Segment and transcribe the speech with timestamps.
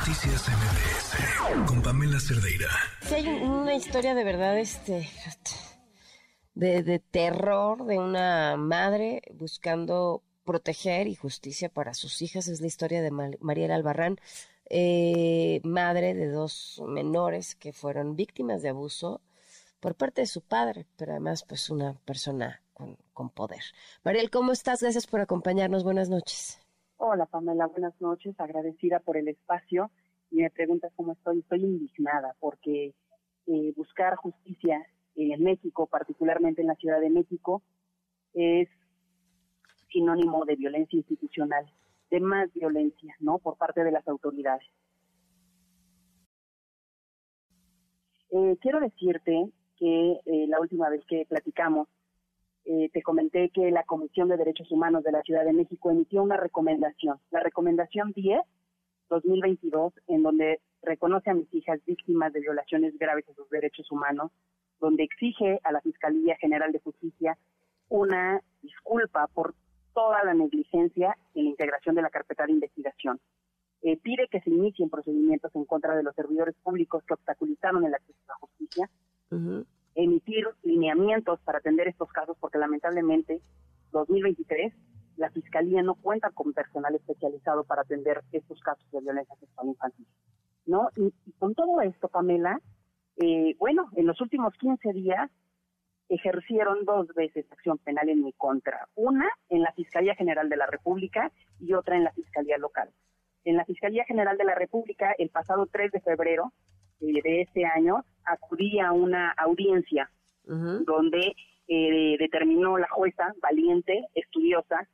[0.00, 2.70] Noticias MBS con Pamela Cerdeira.
[3.02, 5.06] Sí, hay una historia de verdad, este,
[6.54, 12.48] de, terror de una madre buscando proteger y justicia para sus hijas.
[12.48, 14.18] Es la historia de Mariela Albarrán,
[14.70, 19.20] eh, madre de dos menores que fueron víctimas de abuso
[19.80, 23.62] por parte de su padre, pero además pues una persona con, con poder.
[24.02, 24.80] Mariel, ¿cómo estás?
[24.80, 25.84] Gracias por acompañarnos.
[25.84, 26.59] Buenas noches.
[27.02, 28.38] Hola Pamela, buenas noches.
[28.38, 29.90] Agradecida por el espacio
[30.30, 31.38] y me preguntas cómo estoy.
[31.38, 32.92] Estoy indignada porque
[33.46, 37.62] eh, buscar justicia en México, particularmente en la Ciudad de México,
[38.34, 38.68] es
[39.90, 41.64] sinónimo de violencia institucional,
[42.10, 43.38] de más violencia, ¿no?
[43.38, 44.68] Por parte de las autoridades.
[48.28, 51.88] Eh, quiero decirte que eh, la última vez que platicamos,
[52.64, 56.22] eh, te comenté que la Comisión de Derechos Humanos de la Ciudad de México emitió
[56.22, 58.40] una recomendación, la recomendación 10
[59.10, 64.30] 2022, en donde reconoce a mis hijas víctimas de violaciones graves de sus derechos humanos,
[64.80, 67.36] donde exige a la Fiscalía General de Justicia
[67.88, 69.54] una disculpa por
[69.92, 73.20] toda la negligencia en la integración de la carpeta de investigación.
[73.82, 77.94] Eh, pide que se inicien procedimientos en contra de los servidores públicos que obstaculizaron el
[77.94, 78.90] acceso a la justicia,
[80.00, 83.40] emitir lineamientos para atender estos casos, porque lamentablemente
[83.92, 84.72] 2023
[85.16, 90.06] la Fiscalía no cuenta con personal especializado para atender estos casos de violencia sexual infantil.
[90.66, 90.88] ¿no?
[90.96, 92.60] Y, con todo esto, Pamela,
[93.16, 95.30] eh, bueno, en los últimos 15 días
[96.08, 98.88] ejercieron dos veces acción penal en mi contra.
[98.94, 102.90] Una en la Fiscalía General de la República y otra en la Fiscalía Local.
[103.44, 106.52] En la Fiscalía General de la República, el pasado 3 de febrero
[107.00, 110.10] eh, de este año, acudí a una audiencia
[110.44, 111.36] donde
[111.68, 114.88] eh, determinó la jueza, valiente, estudiosa,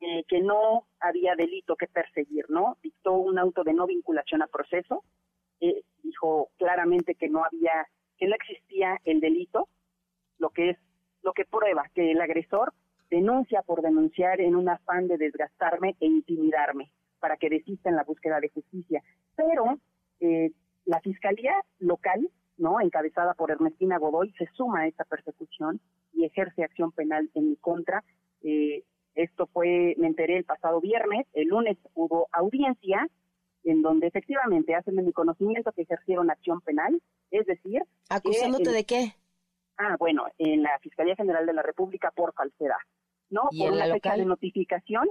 [0.00, 2.78] eh, que no había delito que perseguir, ¿no?
[2.82, 5.04] Dictó un auto de no vinculación a proceso,
[6.02, 9.68] dijo claramente que no había, que no existía el delito,
[10.38, 10.78] lo que es,
[11.22, 12.72] lo que prueba que el agresor
[13.12, 16.90] denuncia por denunciar en un afán de desgastarme e intimidarme
[17.20, 19.02] para que desista en la búsqueda de justicia.
[19.36, 19.78] Pero
[20.20, 20.50] eh,
[20.86, 22.28] la Fiscalía local,
[22.62, 22.80] ¿no?
[22.80, 25.80] encabezada por Ernestina Godoy, se suma a esta persecución
[26.14, 28.04] y ejerce acción penal en mi contra.
[28.42, 28.84] Eh,
[29.14, 33.06] esto fue, me enteré el pasado viernes, el lunes hubo audiencia
[33.64, 37.82] en donde efectivamente hacen de mi conocimiento que ejercieron acción penal, es decir...
[38.08, 39.12] ¿Acusándote de qué?
[39.76, 42.76] Ah, bueno, en la Fiscalía General de la República por falsedad,
[43.28, 43.42] ¿no?
[43.56, 45.08] por una fecha de notificación,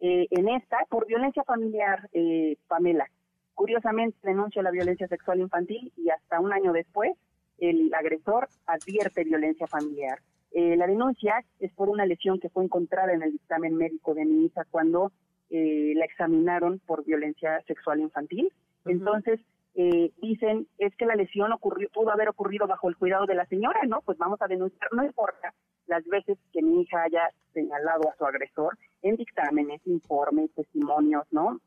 [0.00, 3.08] eh, en esta, por violencia familiar, eh, Pamela.
[3.56, 7.16] Curiosamente denuncia la violencia sexual infantil y hasta un año después
[7.56, 10.18] el agresor advierte violencia familiar.
[10.52, 14.26] Eh, la denuncia es por una lesión que fue encontrada en el dictamen médico de
[14.26, 15.10] mi hija cuando
[15.48, 18.52] eh, la examinaron por violencia sexual infantil.
[18.84, 19.40] Entonces,
[19.74, 23.46] eh, dicen, es que la lesión ocurrió, pudo haber ocurrido bajo el cuidado de la
[23.46, 24.02] señora, ¿no?
[24.02, 25.54] Pues vamos a denunciar, no importa
[25.86, 31.58] las veces que mi hija haya señalado a su agresor en dictámenes, informes, testimonios, ¿no?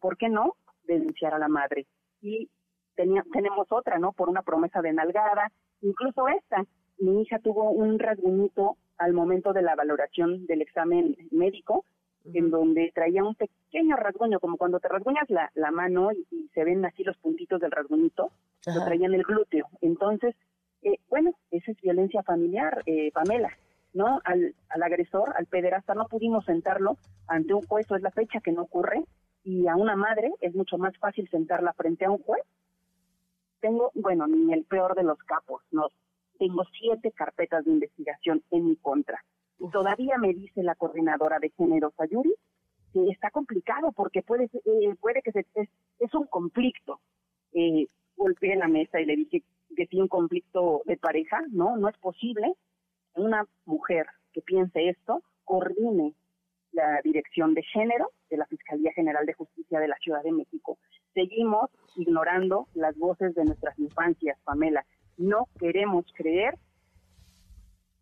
[0.00, 0.56] ¿Por qué no?
[0.86, 1.86] Denunciar a la madre.
[2.20, 2.48] Y
[2.94, 4.12] tenemos otra, ¿no?
[4.12, 5.50] Por una promesa de nalgada.
[5.80, 6.64] Incluso esta,
[6.98, 11.84] mi hija tuvo un rasguñito al momento de la valoración del examen médico,
[12.32, 16.64] en donde traía un pequeño rasguño, como cuando te rasguñas la, la mano y, se
[16.64, 18.30] ven así los puntitos del rasguñito,
[18.66, 19.66] lo traía en el glúteo.
[19.80, 20.34] Entonces,
[20.82, 23.50] eh, bueno, esa es violencia familiar, eh, Pamela.
[23.92, 24.20] ¿no?
[24.24, 26.96] Al, al agresor, al pederasta, no pudimos sentarlo
[27.28, 29.04] ante un juez, o es la fecha que no ocurre,
[29.44, 32.42] y a una madre es mucho más fácil sentarla frente a un juez.
[33.60, 35.88] Tengo, bueno, ni el peor de los capos, no.
[36.38, 39.22] Tengo siete carpetas de investigación en mi contra.
[39.58, 42.34] Y todavía me dice la coordinadora de género Sayuri
[42.92, 45.46] que está complicado porque puede, eh, puede que se,
[45.98, 47.00] es, un conflicto.
[47.52, 49.42] Eh, golpeé la mesa y le dije
[49.76, 52.54] que tiene un conflicto de pareja, no, no es posible.
[53.14, 56.14] Una mujer que piense esto coordine
[56.74, 60.78] la Dirección de Género de la Fiscalía General de Justicia de la Ciudad de México.
[61.14, 64.84] Seguimos ignorando las voces de nuestras infancias, Pamela.
[65.16, 66.58] No queremos creer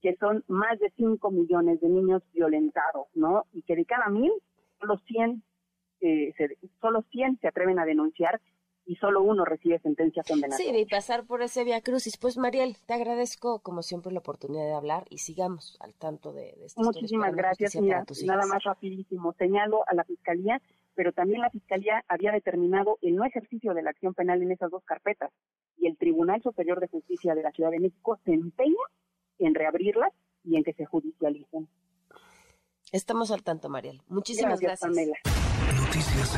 [0.00, 3.44] que son más de 5 millones de niños violentados, ¿no?
[3.52, 4.32] Y que de cada mil,
[4.80, 5.42] solo 100,
[6.00, 8.40] eh, se, solo 100 se atreven a denunciar
[8.86, 10.72] y solo uno recibe sentencia condenatoria.
[10.72, 12.16] Sí, y pasar por ese vía crucis.
[12.16, 16.52] Pues Mariel, te agradezco como siempre la oportunidad de hablar y sigamos al tanto de,
[16.56, 17.76] de Muchísimas gracias.
[17.76, 19.32] Mira, nada más rapidísimo.
[19.38, 20.60] Señalo a la Fiscalía,
[20.94, 24.70] pero también la Fiscalía había determinado el no ejercicio de la acción penal en esas
[24.70, 25.30] dos carpetas
[25.78, 28.74] y el Tribunal Superior de Justicia de la Ciudad de México se empeña
[29.38, 30.12] en reabrirlas
[30.44, 31.68] y en que se judicialicen.
[32.92, 34.02] Estamos al tanto, Mariel.
[34.08, 34.92] Muchísimas gracias.
[34.92, 35.18] gracias.
[35.80, 36.36] Noticias